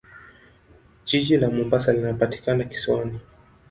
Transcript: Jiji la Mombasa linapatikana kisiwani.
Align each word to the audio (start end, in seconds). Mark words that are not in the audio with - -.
Jiji 1.05 1.37
la 1.37 1.49
Mombasa 1.49 1.93
linapatikana 1.93 2.63
kisiwani. 2.63 3.19